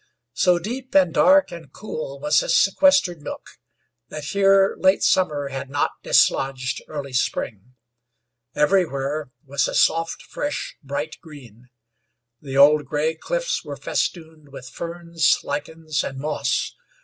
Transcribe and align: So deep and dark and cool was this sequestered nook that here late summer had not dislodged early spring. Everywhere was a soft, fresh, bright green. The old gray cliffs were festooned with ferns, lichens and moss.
So 0.33 0.57
deep 0.57 0.95
and 0.95 1.13
dark 1.13 1.51
and 1.51 1.71
cool 1.71 2.19
was 2.19 2.39
this 2.39 2.57
sequestered 2.57 3.21
nook 3.21 3.59
that 4.09 4.23
here 4.23 4.75
late 4.79 5.03
summer 5.03 5.49
had 5.49 5.69
not 5.69 5.91
dislodged 6.01 6.81
early 6.87 7.13
spring. 7.13 7.75
Everywhere 8.55 9.29
was 9.45 9.67
a 9.67 9.75
soft, 9.75 10.23
fresh, 10.23 10.75
bright 10.81 11.17
green. 11.21 11.69
The 12.41 12.57
old 12.57 12.85
gray 12.85 13.13
cliffs 13.13 13.63
were 13.63 13.77
festooned 13.77 14.49
with 14.49 14.69
ferns, 14.71 15.37
lichens 15.43 16.03
and 16.03 16.17
moss. 16.17 16.75